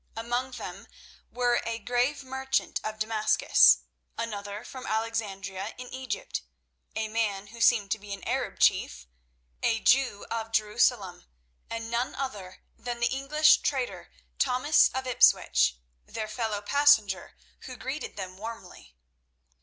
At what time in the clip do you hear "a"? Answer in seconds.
1.63-1.77, 6.95-7.07, 9.61-9.79